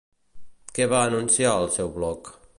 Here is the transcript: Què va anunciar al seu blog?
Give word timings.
Què 0.77 0.87
va 0.95 1.03
anunciar 1.11 1.53
al 1.61 1.71
seu 1.77 1.95
blog? 2.01 2.37